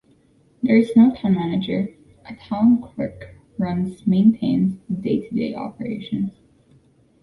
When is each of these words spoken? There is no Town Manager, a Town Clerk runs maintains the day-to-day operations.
There 0.63 0.77
is 0.77 0.93
no 0.95 1.13
Town 1.13 1.35
Manager, 1.35 1.89
a 2.27 2.35
Town 2.35 2.81
Clerk 2.81 3.35
runs 3.59 4.07
maintains 4.07 4.79
the 4.89 4.95
day-to-day 4.95 5.53
operations. 5.53 6.31